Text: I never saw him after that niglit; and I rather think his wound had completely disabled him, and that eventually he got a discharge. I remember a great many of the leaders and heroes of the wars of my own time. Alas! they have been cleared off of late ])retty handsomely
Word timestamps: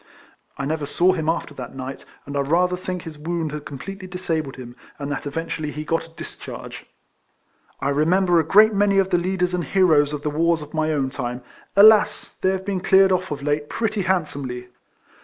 I 0.57 0.65
never 0.65 0.87
saw 0.87 1.13
him 1.13 1.29
after 1.29 1.53
that 1.53 1.75
niglit; 1.77 2.05
and 2.25 2.35
I 2.35 2.39
rather 2.39 2.75
think 2.75 3.03
his 3.03 3.19
wound 3.19 3.51
had 3.51 3.65
completely 3.65 4.07
disabled 4.07 4.55
him, 4.55 4.75
and 4.97 5.11
that 5.11 5.27
eventually 5.27 5.69
he 5.71 5.83
got 5.85 6.07
a 6.07 6.15
discharge. 6.15 6.87
I 7.79 7.89
remember 7.89 8.39
a 8.39 8.43
great 8.43 8.73
many 8.73 8.97
of 8.97 9.11
the 9.11 9.19
leaders 9.19 9.53
and 9.53 9.63
heroes 9.63 10.11
of 10.11 10.23
the 10.23 10.31
wars 10.31 10.63
of 10.63 10.73
my 10.73 10.91
own 10.91 11.11
time. 11.11 11.43
Alas! 11.75 12.33
they 12.41 12.49
have 12.49 12.65
been 12.65 12.79
cleared 12.81 13.11
off 13.11 13.29
of 13.29 13.43
late 13.43 13.69
])retty 13.79 14.01
handsomely 14.05 14.69